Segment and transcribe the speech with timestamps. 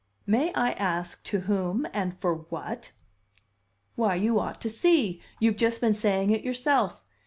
[0.25, 2.91] "May I ask to whom and for what?"
[3.93, 5.21] "Why, you ought to see!
[5.39, 7.03] You've just been saying it yourself.